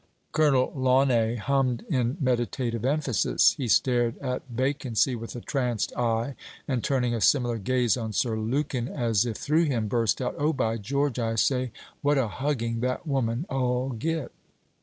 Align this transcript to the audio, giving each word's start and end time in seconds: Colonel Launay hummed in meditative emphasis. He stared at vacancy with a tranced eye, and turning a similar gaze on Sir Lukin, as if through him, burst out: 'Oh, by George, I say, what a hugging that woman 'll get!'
Colonel 0.31 0.73
Launay 0.75 1.35
hummed 1.35 1.85
in 1.87 2.17
meditative 2.19 2.83
emphasis. 2.83 3.53
He 3.59 3.67
stared 3.67 4.17
at 4.17 4.41
vacancy 4.49 5.15
with 5.15 5.35
a 5.35 5.41
tranced 5.41 5.95
eye, 5.95 6.33
and 6.67 6.83
turning 6.83 7.13
a 7.13 7.21
similar 7.21 7.59
gaze 7.59 7.95
on 7.97 8.11
Sir 8.11 8.35
Lukin, 8.35 8.87
as 8.87 9.27
if 9.27 9.37
through 9.37 9.65
him, 9.65 9.87
burst 9.87 10.19
out: 10.19 10.33
'Oh, 10.39 10.53
by 10.53 10.77
George, 10.77 11.19
I 11.19 11.35
say, 11.35 11.71
what 12.01 12.17
a 12.17 12.27
hugging 12.27 12.79
that 12.79 13.05
woman 13.05 13.45
'll 13.51 13.89
get!' 13.89 14.31